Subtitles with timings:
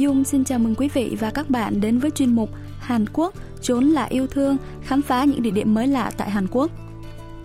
[0.00, 2.50] Dung xin chào mừng quý vị và các bạn đến với chuyên mục
[2.80, 6.46] Hàn Quốc trốn là yêu thương, khám phá những địa điểm mới lạ tại Hàn
[6.50, 6.70] Quốc.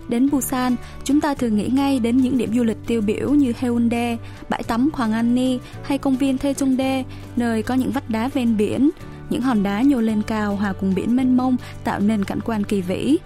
[0.08, 3.52] Đến Busan, chúng ta thường nghĩ ngay đến những điểm du lịch tiêu biểu như
[3.58, 4.16] Haeundae,
[4.48, 7.02] bãi tắm Hoàng An Ni hay công viên Taejongdae,
[7.36, 8.90] nơi có những vách đá ven biển,
[9.30, 12.64] những hòn đá nhô lên cao hòa cùng biển mênh mông tạo nên cảnh quan
[12.64, 13.18] kỳ vĩ.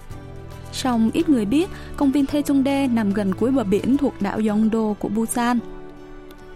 [0.73, 4.93] Song ít người biết, công viên Taejongdae nằm gần cuối bờ biển thuộc đảo Yeongdo
[4.99, 5.59] của Busan.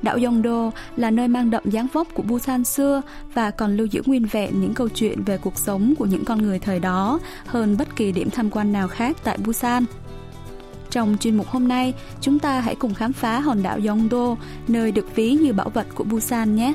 [0.05, 3.03] Đảo Yongdo là nơi mang đậm dáng vóc của Busan xưa
[3.35, 6.43] và còn lưu giữ nguyên vẹn những câu chuyện về cuộc sống của những con
[6.43, 9.85] người thời đó hơn bất kỳ điểm tham quan nào khác tại Busan.
[10.91, 14.37] Trong chuyên mục hôm nay, chúng ta hãy cùng khám phá hòn đảo Yongdo
[14.69, 16.73] nơi được ví như bảo vật của Busan nhé.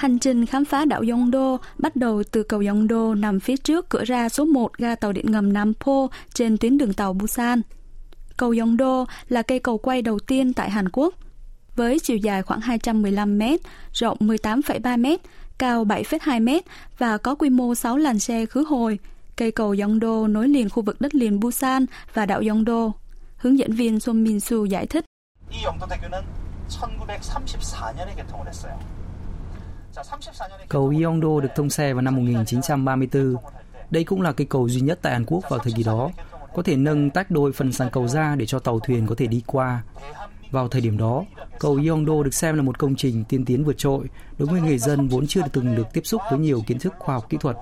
[0.00, 4.04] Hành trình khám phá đảo Yeongdo bắt đầu từ cầu Yeongdo nằm phía trước cửa
[4.04, 7.62] ra số 1 ga tàu điện ngầm Nam Po trên tuyến đường tàu Busan.
[8.36, 11.14] Cầu Yeongdo là cây cầu quay đầu tiên tại Hàn Quốc.
[11.76, 13.42] Với chiều dài khoảng 215 m,
[13.92, 15.06] rộng 18,3 m,
[15.58, 16.48] cao 7,2 m
[16.98, 18.98] và có quy mô 6 làn xe khứ hồi.
[19.36, 22.92] Cây cầu Yeongdo nối liền khu vực đất liền Busan và đảo Yeongdo.
[23.36, 25.04] Hướng dẫn viên Son Min Soo giải thích.
[25.52, 26.22] 이 영도대교는
[26.68, 28.78] 1934년에 개통을 했어요.
[30.69, 33.35] Cầu Yeongdo được thông xe vào năm 1934.
[33.89, 36.09] Đây cũng là cây cầu duy nhất tại Hàn Quốc vào thời kỳ đó,
[36.55, 39.27] có thể nâng tách đôi phần sàn cầu ra để cho tàu thuyền có thể
[39.27, 39.83] đi qua.
[40.51, 41.23] Vào thời điểm đó,
[41.59, 44.05] cầu Yeongdo được xem là một công trình tiên tiến vượt trội
[44.37, 47.15] đối với người dân vốn chưa từng được tiếp xúc với nhiều kiến thức khoa
[47.15, 47.57] học kỹ thuật.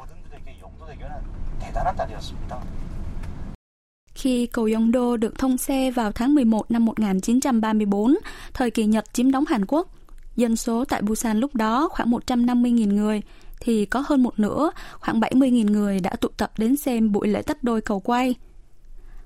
[4.14, 8.16] Khi cầu Yeongdo được thông xe vào tháng 11 năm 1934,
[8.54, 9.99] thời kỳ Nhật chiếm đóng Hàn Quốc,
[10.40, 13.22] Dân số tại Busan lúc đó khoảng 150.000 người,
[13.60, 17.42] thì có hơn một nửa, khoảng 70.000 người đã tụ tập đến xem buổi lễ
[17.42, 18.36] tách đôi cầu quay.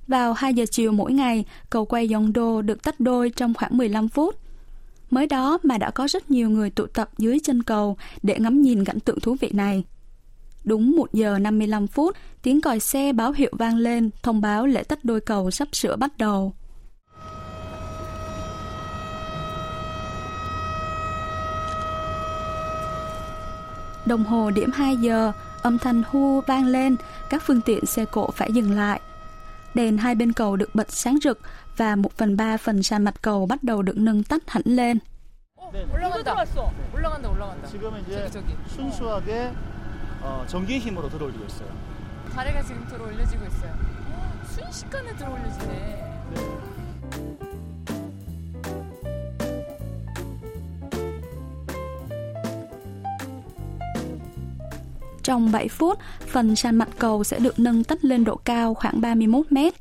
[0.07, 4.09] Vào 2 giờ chiều mỗi ngày, cầu quay Yongdo được tách đôi trong khoảng 15
[4.09, 4.35] phút.
[5.09, 8.61] Mới đó mà đã có rất nhiều người tụ tập dưới chân cầu để ngắm
[8.61, 9.83] nhìn cảnh tượng thú vị này.
[10.63, 14.83] Đúng 1 giờ 55 phút, tiếng còi xe báo hiệu vang lên, thông báo lễ
[14.83, 16.53] tách đôi cầu sắp sửa bắt đầu.
[24.06, 26.96] Đồng hồ điểm 2 giờ, âm thanh hu vang lên,
[27.30, 29.00] các phương tiện xe cộ phải dừng lại.
[29.74, 31.40] Đèn hai bên cầu được bật sáng rực
[31.76, 34.98] và một phần ba phần sàn mặt cầu bắt đầu được nâng tách hẳn lên.
[35.92, 36.44] 올라간다.
[36.94, 37.68] 올라간다, 올라간다.
[37.68, 38.74] 지금은 이제 저기, 저기.
[38.76, 39.52] 순수하게
[40.22, 41.68] 어, 전기의 힘으로 들어 올리고 있어요.
[42.34, 43.74] 다리가 지금 들어 올려지고 있어요.
[44.46, 46.08] 순식간에 들어 올려지네.
[55.22, 59.00] Trong 7 phút, phần sàn mặt cầu sẽ được nâng tách lên độ cao khoảng
[59.00, 59.74] 31 mét.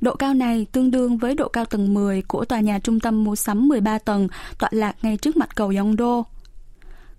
[0.00, 3.24] Độ cao này tương đương với độ cao tầng 10 của tòa nhà trung tâm
[3.24, 6.22] mua sắm 13 tầng tọa lạc ngay trước mặt cầu Yongdo.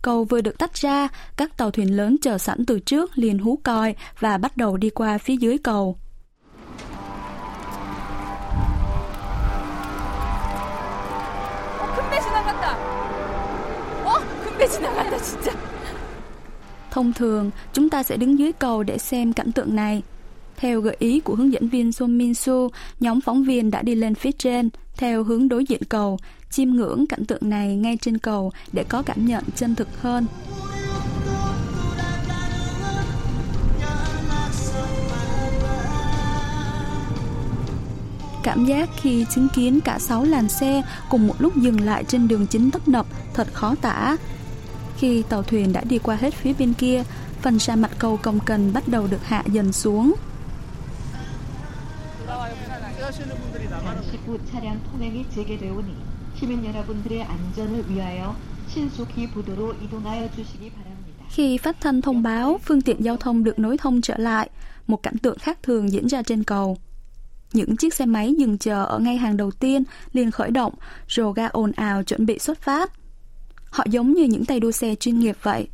[0.01, 1.07] Cầu vừa được tách ra,
[1.37, 4.89] các tàu thuyền lớn chờ sẵn từ trước liền hú còi và bắt đầu đi
[4.89, 5.97] qua phía dưới cầu.
[11.97, 12.77] 큰 배 지나간다.
[14.05, 14.19] 어?
[14.43, 15.51] 큰 배 지나간다 진짜.
[16.92, 20.02] Thông thường, chúng ta sẽ đứng dưới cầu để xem cảnh tượng này.
[20.56, 22.68] Theo gợi ý của hướng dẫn viên Son Min-su,
[23.00, 26.18] nhóm phóng viên đã đi lên phía trên, theo hướng đối diện cầu,
[26.50, 30.26] chiêm ngưỡng cảnh tượng này ngay trên cầu để có cảm nhận chân thực hơn.
[38.42, 42.28] Cảm giác khi chứng kiến cả sáu làn xe cùng một lúc dừng lại trên
[42.28, 44.16] đường chính tấp nập thật khó tả.
[45.02, 47.02] Khi tàu thuyền đã đi qua hết phía bên kia,
[47.40, 50.14] phần sa mặt cầu cồng cần bắt đầu được hạ dần xuống.
[61.30, 64.50] Khi phát thanh thông báo phương tiện giao thông được nối thông trở lại,
[64.86, 66.78] một cảnh tượng khác thường diễn ra trên cầu.
[67.52, 70.74] Những chiếc xe máy dừng chờ ở ngay hàng đầu tiên liền khởi động,
[71.08, 72.92] rồ ga ồn ào chuẩn bị xuất phát.
[73.72, 75.68] Họ giống như những tay đua xe chuyên nghiệp vậy.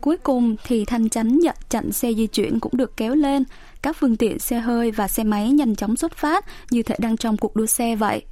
[0.00, 3.44] Cuối cùng thì thanh chắn nhận chặn xe di chuyển cũng được kéo lên.
[3.82, 7.16] Các phương tiện xe hơi và xe máy nhanh chóng xuất phát như thể đang
[7.16, 8.22] trong cuộc đua xe vậy.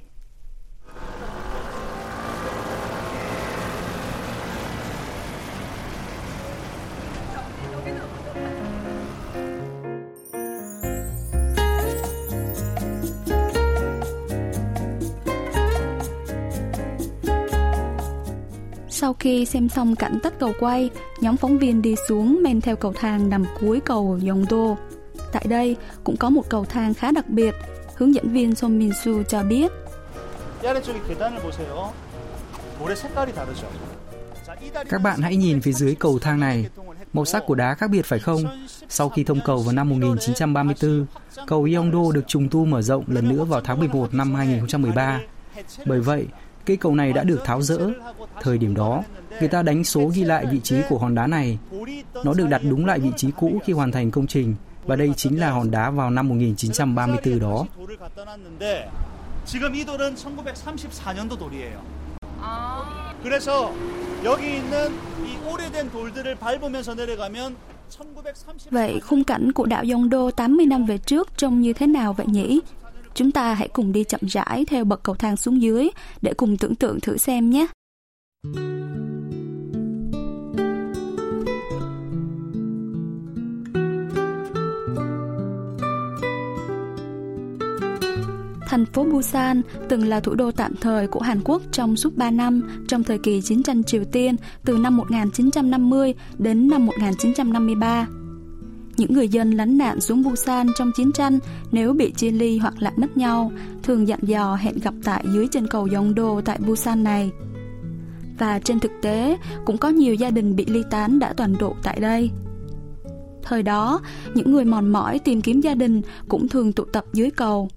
[19.05, 22.75] Sau khi xem xong cảnh tắt cầu quay, nhóm phóng viên đi xuống men theo
[22.75, 24.75] cầu thang nằm cuối cầu Yongdo.
[25.31, 27.55] Tại đây cũng có một cầu thang khá đặc biệt,
[27.95, 29.71] hướng dẫn viên Son Min Su cho biết.
[34.89, 36.69] Các bạn hãy nhìn phía dưới cầu thang này.
[37.13, 38.67] Màu sắc của đá khác biệt phải không?
[38.89, 41.05] Sau khi thông cầu vào năm 1934,
[41.47, 45.19] cầu Yongdo được trùng tu mở rộng lần nữa vào tháng 11 năm 2013.
[45.85, 46.27] Bởi vậy,
[46.66, 47.78] cây cầu này đã được tháo rỡ.
[48.40, 49.02] Thời điểm đó,
[49.40, 51.58] người ta đánh số ghi lại vị trí của hòn đá này.
[52.24, 54.54] Nó được đặt đúng lại vị trí cũ khi hoàn thành công trình
[54.86, 57.66] và đây chính là hòn đá vào năm 1934 đó.
[59.46, 61.82] 지금 이 돌은 1934년도 돌이에요.
[62.40, 63.12] 아.
[63.22, 63.72] 그래서
[64.22, 64.92] 여기 있는
[65.26, 67.56] 이 오래된 돌들을 밟으면서 내려가면
[68.70, 72.26] Vậy khung cảnh của đảo Yongdo 80 năm về trước trông như thế nào vậy
[72.26, 72.60] nhỉ?
[73.15, 75.89] Chúng ta hãy cùng đi chậm rãi theo bậc cầu thang xuống dưới
[76.21, 77.67] để cùng tưởng tượng thử xem nhé.
[88.67, 92.31] Thành phố Busan từng là thủ đô tạm thời của Hàn Quốc trong suốt 3
[92.31, 94.35] năm, trong thời kỳ chiến tranh Triều Tiên
[94.65, 98.07] từ năm 1950 đến năm 1953.
[98.97, 101.39] Những người dân lánh nạn xuống Busan trong chiến tranh
[101.71, 103.51] nếu bị chia ly hoặc lạc mất nhau,
[103.83, 107.31] thường dặn dò hẹn gặp tại dưới chân cầu Yongdo tại Busan này.
[108.39, 111.75] Và trên thực tế, cũng có nhiều gia đình bị ly tán đã toàn độ
[111.83, 112.29] tại đây.
[113.43, 114.01] Thời đó,
[114.35, 117.69] những người mòn mỏi tìm kiếm gia đình cũng thường tụ tập dưới cầu.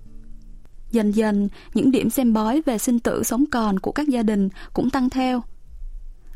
[0.91, 4.49] Dần dần, những điểm xem bói về sinh tử sống còn của các gia đình
[4.73, 5.43] cũng tăng theo.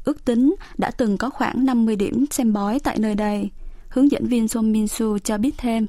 [0.04, 3.50] Ước tính đã từng có khoảng 50 điểm xem bói tại nơi đây.
[3.92, 5.86] Hướng dẫn viên Son Min Su cho biết thêm.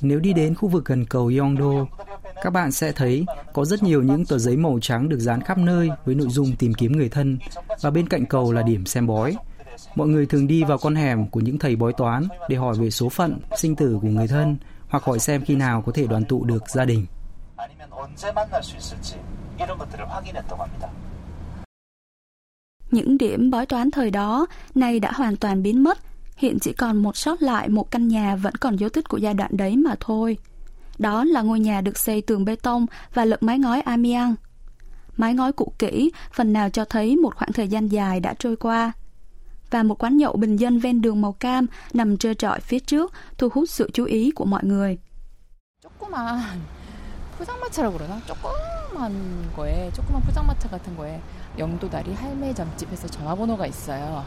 [0.00, 1.86] Nếu đi đến khu vực gần cầu Yongdo,
[2.42, 5.58] các bạn sẽ thấy có rất nhiều những tờ giấy màu trắng được dán khắp
[5.58, 7.38] nơi với nội dung tìm kiếm người thân
[7.80, 9.36] và bên cạnh cầu là điểm xem bói.
[9.94, 12.90] Mọi người thường đi vào con hẻm của những thầy bói toán để hỏi về
[12.90, 14.56] số phận, sinh tử của người thân
[14.88, 17.06] hoặc hỏi xem khi nào có thể đoàn tụ được gia đình.
[22.91, 24.45] Những điểm bói toán thời đó
[24.75, 25.97] nay đã hoàn toàn biến mất,
[26.37, 29.33] hiện chỉ còn một sót lại một căn nhà vẫn còn dấu tích của giai
[29.33, 30.37] đoạn đấy mà thôi.
[30.97, 34.35] Đó là ngôi nhà được xây tường bê tông và lợp mái ngói amiang.
[35.17, 38.55] Mái ngói cũ kỹ, phần nào cho thấy một khoảng thời gian dài đã trôi
[38.55, 38.91] qua
[39.69, 43.13] và một quán nhậu bình dân ven đường màu cam nằm trơ trọi phía trước
[43.37, 44.97] thu hút sự chú ý của mọi người.
[45.83, 46.41] 조그만
[47.37, 48.19] 포장마차라고 그러나?
[48.27, 49.13] 조그만
[49.55, 51.19] 거에 조그만 포장마차 같은 거에
[51.57, 54.23] 영도다리 할매 점집에서 전화번호가 있어요.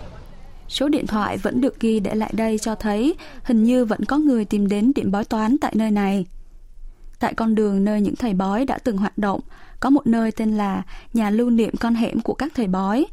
[0.69, 4.19] Số điện thoại vẫn được ghi để lại đây cho thấy hình như vẫn có
[4.19, 6.27] người tìm đến điểm bói toán tại nơi này.
[7.19, 9.41] Tại con đường nơi những thầy bói đã từng hoạt động,
[9.81, 13.07] có một nơi tên là nhà lưu niệm con hẻm của các thầy bói.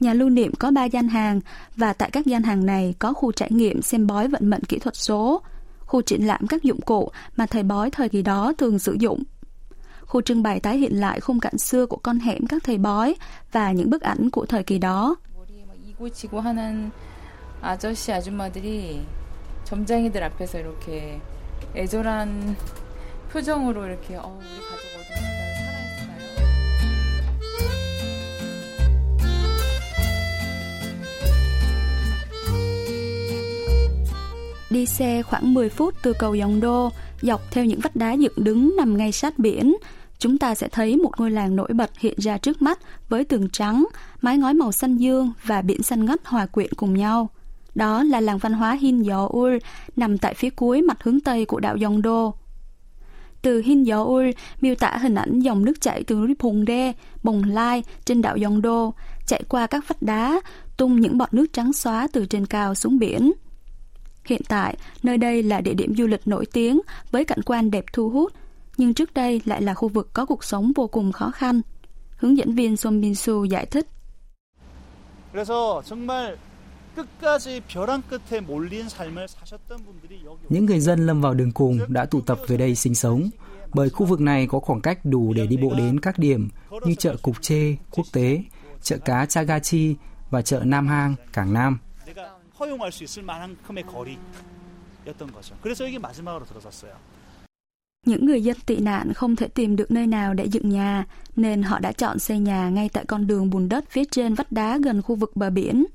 [0.00, 1.40] Nhà lưu niệm có 3 gian hàng
[1.76, 4.78] và tại các gian hàng này có khu trải nghiệm xem bói vận mệnh kỹ
[4.78, 5.42] thuật số,
[5.80, 9.22] khu triển lãm các dụng cụ mà thầy bói thời kỳ đó thường sử dụng.
[10.12, 13.14] Khu trưng bày tái hiện lại khung cảnh xưa của con hẻm các thầy bói
[13.52, 15.16] và những bức ảnh của thời kỳ đó.
[17.60, 19.04] 아저씨 아줌마들이
[19.64, 21.20] 점쟁이들 앞에서 이렇게
[21.74, 22.56] 애절한
[23.32, 24.88] 표정으로 이렇게 어, 우리 가족
[34.70, 36.90] Đi xe khoảng 10 phút từ cầu Dòng Đô,
[37.22, 39.76] dọc theo những vách đá dựng đứng nằm ngay sát biển,
[40.23, 43.49] chúng ta sẽ thấy một ngôi làng nổi bật hiện ra trước mắt với tường
[43.49, 43.85] trắng,
[44.21, 47.29] mái ngói màu xanh dương và biển xanh ngắt hòa quyện cùng nhau.
[47.75, 49.57] Đó là làng văn hóa Hin Ul,
[49.95, 52.33] nằm tại phía cuối mặt hướng Tây của đảo Dòng Đô.
[53.41, 54.29] Từ Hin Ul
[54.61, 58.37] miêu tả hình ảnh dòng nước chảy từ núi Phùng Đê, Bồng Lai trên đảo
[58.37, 58.93] Dòng Đô,
[59.27, 60.39] chạy qua các vách đá,
[60.77, 63.31] tung những bọt nước trắng xóa từ trên cao xuống biển.
[64.25, 67.85] Hiện tại, nơi đây là địa điểm du lịch nổi tiếng với cảnh quan đẹp
[67.93, 68.33] thu hút,
[68.77, 71.61] nhưng trước đây lại là khu vực có cuộc sống vô cùng khó khăn.
[72.17, 73.87] Hướng dẫn viên Son Bin Su giải thích.
[80.49, 83.29] Những người dân lâm vào đường cùng đã tụ tập về đây sinh sống,
[83.73, 86.49] bởi khu vực này có khoảng cách đủ để đi bộ đến các điểm
[86.85, 88.43] như chợ Cục Chê, Quốc tế,
[88.81, 89.95] chợ cá Chagachi
[90.29, 91.77] và chợ Nam Hang, Cảng Nam.
[98.05, 101.05] Những người dân tị nạn không thể tìm được nơi nào để dựng nhà,
[101.35, 104.51] nên họ đã chọn xây nhà ngay tại con đường bùn đất phía trên vách
[104.51, 105.85] đá gần khu vực bờ biển.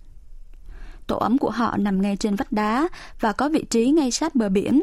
[1.07, 2.88] Tổ ấm của họ nằm ngay trên vách đá
[3.21, 4.83] và có vị trí ngay sát bờ biển.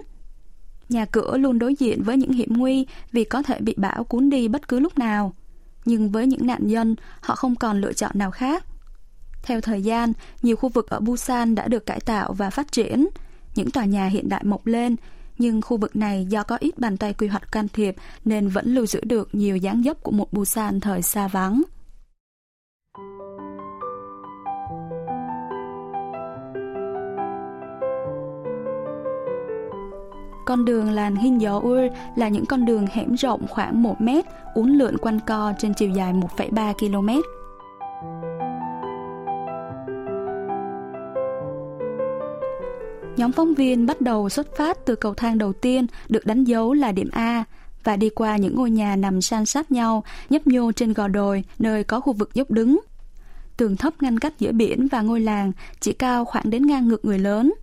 [0.90, 4.30] Nhà cửa luôn đối diện với những hiểm nguy vì có thể bị bão cuốn
[4.30, 5.34] đi bất cứ lúc nào.
[5.86, 8.66] Nhưng với những nạn nhân, họ không còn lựa chọn nào khác.
[9.44, 13.08] Theo thời gian, nhiều khu vực ở Busan đã được cải tạo và phát triển.
[13.56, 14.96] Những tòa nhà hiện đại mọc lên,
[15.38, 18.74] nhưng khu vực này do có ít bàn tay quy hoạch can thiệp nên vẫn
[18.74, 21.62] lưu giữ được nhiều dáng dấp của một Busan thời xa vắng.
[30.46, 34.98] Con đường làng Hinyeol là những con đường hẻm rộng khoảng 1 mét, uốn lượn
[34.98, 37.35] quanh co trên chiều dài 1,3 km.
[43.18, 46.74] Nhóm phóng viên bắt đầu xuất phát từ cầu thang đầu tiên được đánh dấu
[46.74, 47.44] là điểm A
[47.84, 51.44] và đi qua những ngôi nhà nằm san sát nhau, nhấp nhô trên gò đồi,
[51.60, 52.80] nơi có khu vực dốc đứng.
[53.58, 57.06] Tường thấp ngăn cách giữa biển và ngôi làng chỉ cao khoảng đến ngang ngực
[57.06, 57.54] người lớn.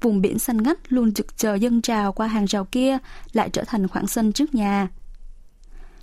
[0.00, 2.98] Vùng biển xanh ngắt luôn trực chờ dân trào qua hàng rào kia
[3.32, 4.88] lại trở thành khoảng sân trước nhà.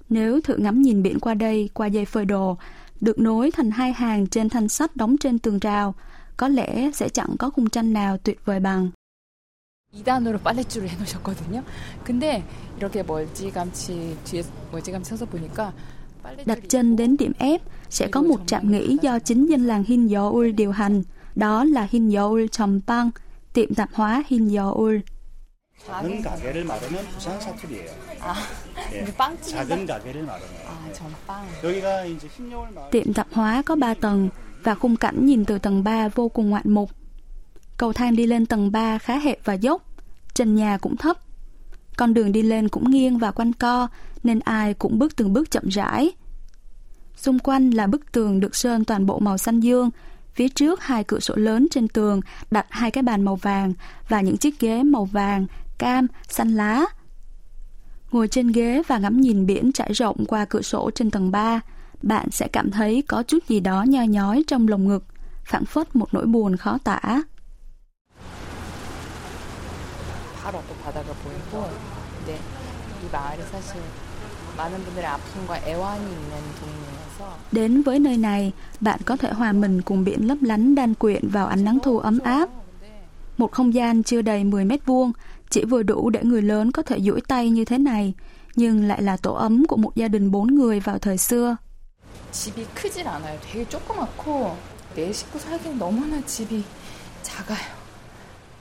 [0.09, 2.57] Nếu thử ngắm nhìn biển qua đây, qua dây phơi đồ,
[3.01, 5.95] được nối thành hai hàng trên thanh sắt đóng trên tường rào,
[6.36, 8.90] có lẽ sẽ chẳng có khung tranh nào tuyệt vời bằng.
[9.92, 11.62] 2단으로 빨랫줄을 해놓으셨거든요.
[12.04, 12.44] 근데
[12.78, 14.42] 이렇게 멀찌감치 뒤에
[14.72, 15.72] 멀찌감치 서서 보니까
[16.46, 17.58] Đặt chân đến điểm F
[17.90, 21.02] sẽ có một trạm nghỉ do chính dân làng Hin Yeol điều hành,
[21.34, 23.10] đó là Hin Yeol Chompang,
[23.52, 24.96] tiệm tạp hóa Hin Yeol.
[25.86, 27.90] 작은 가게를 말하면 부산 사투리예요.
[28.20, 28.34] 아,
[28.92, 30.56] 예, 빵집 작은 가게를 말하면.
[30.66, 31.46] 아, 전빵.
[31.64, 32.90] 여기가 이제 흰여울 마을.
[32.90, 34.28] Tiệm tạp hóa có 3 tầng,
[34.65, 36.91] và khung cảnh nhìn từ tầng 3 vô cùng ngoạn mục.
[37.77, 39.85] Cầu thang đi lên tầng 3 khá hẹp và dốc,
[40.33, 41.17] trần nhà cũng thấp.
[41.97, 43.87] Con đường đi lên cũng nghiêng và quanh co,
[44.23, 46.11] nên ai cũng bước từng bước chậm rãi.
[47.15, 49.89] Xung quanh là bức tường được sơn toàn bộ màu xanh dương,
[50.33, 53.73] phía trước hai cửa sổ lớn trên tường đặt hai cái bàn màu vàng
[54.09, 55.45] và những chiếc ghế màu vàng,
[55.77, 56.85] cam, xanh lá.
[58.11, 61.61] Ngồi trên ghế và ngắm nhìn biển trải rộng qua cửa sổ trên tầng 3,
[62.05, 65.03] bạn sẽ cảm thấy có chút gì đó nho nhói trong lồng ngực,
[65.45, 66.99] phảng phất một nỗi buồn khó tả.
[77.51, 81.27] Đến với nơi này, bạn có thể hòa mình cùng biển lấp lánh đan quyện
[81.27, 82.49] vào ánh nắng thu ấm áp.
[83.37, 85.11] Một không gian chưa đầy 10 mét vuông,
[85.49, 88.13] chỉ vừa đủ để người lớn có thể duỗi tay như thế này,
[88.55, 91.57] nhưng lại là tổ ấm của một gia đình bốn người vào thời xưa.
[92.30, 93.38] 집이 크질 않아요.
[93.42, 94.56] 되게 조그맣고
[94.94, 96.64] 네 식구 살기엔 너무나 집이
[97.22, 97.58] 작아요.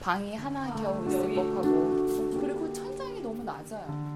[0.00, 4.10] 방이 하나 겨우 있을 법하고 그리고 천장이 너무 낮아요.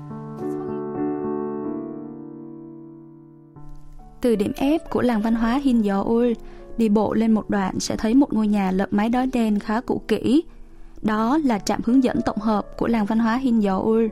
[4.21, 6.33] Từ điểm F của làng văn hóa Hin Yeol,
[6.76, 9.80] đi bộ lên một đoạn sẽ thấy một ngôi nhà lợp mái đói đen khá
[9.80, 10.44] cũ kỹ.
[11.02, 14.06] Đó là trạm hướng dẫn tổng hợp của làng văn hóa Hin Yeol.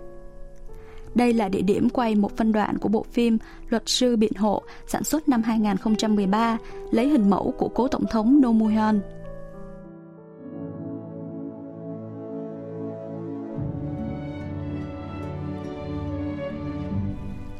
[1.17, 3.37] Đây là địa điểm quay một phân đoạn của bộ phim
[3.69, 6.57] Luật sư biện hộ sản xuất năm 2013
[6.91, 9.01] lấy hình mẫu của cố tổng thống No Hyun.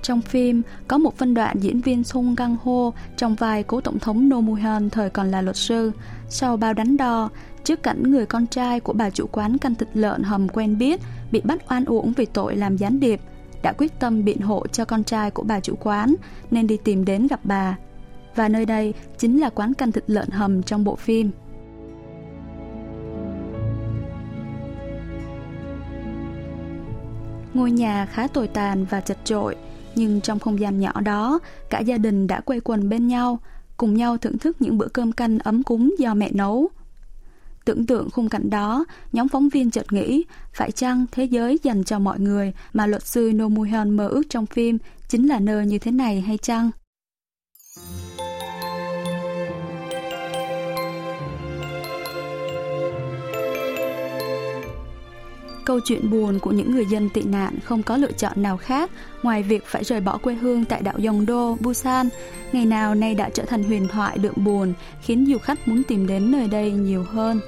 [0.01, 3.99] Trong phim, có một phân đoạn diễn viên Sung Gang Ho trong vai cố tổng
[3.99, 5.91] thống No Hyun thời còn là luật sư.
[6.29, 7.29] Sau bao đánh đo,
[7.63, 11.01] trước cảnh người con trai của bà chủ quán canh thịt lợn hầm quen biết
[11.31, 13.19] bị bắt oan uổng vì tội làm gián điệp,
[13.61, 16.15] đã quyết tâm biện hộ cho con trai của bà chủ quán
[16.51, 17.77] nên đi tìm đến gặp bà.
[18.35, 21.31] Và nơi đây chính là quán canh thịt lợn hầm trong bộ phim.
[27.53, 29.55] Ngôi nhà khá tồi tàn và chật chội,
[29.95, 33.39] nhưng trong không gian nhỏ đó, cả gia đình đã quây quần bên nhau,
[33.77, 36.69] cùng nhau thưởng thức những bữa cơm canh ấm cúng do mẹ nấu.
[37.67, 41.83] Tưởng tượng khung cảnh đó, nhóm phóng viên chợt nghĩ, phải chăng thế giới dành
[41.83, 45.39] cho mọi người mà luật sư No Moo Hyun mơ ước trong phim chính là
[45.39, 46.71] nơi như thế này hay chăng?
[55.67, 58.91] Câu chuyện buồn của những người dân tị nạn không có lựa chọn nào khác
[59.23, 62.09] ngoài việc phải rời bỏ quê hương tại đảo Yongdo, Busan.
[62.51, 66.07] Ngày nào nay đã trở thành huyền thoại đượm buồn, khiến du khách muốn tìm
[66.07, 67.39] đến nơi đây nhiều hơn.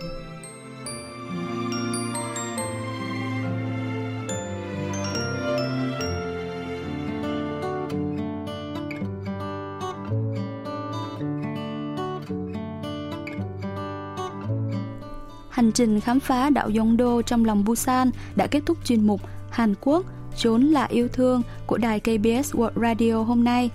[15.79, 20.05] Trình khám phá đảo Yongdo trong lòng Busan đã kết thúc chuyên mục Hàn Quốc,
[20.38, 23.69] chốn là yêu thương của đài KBS World Radio hôm nay.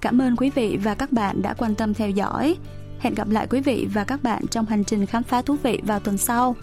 [0.00, 2.56] Cảm ơn quý vị và các bạn đã quan tâm theo dõi.
[2.98, 5.80] Hẹn gặp lại quý vị và các bạn trong hành trình khám phá thú vị
[5.82, 6.56] vào tuần sau.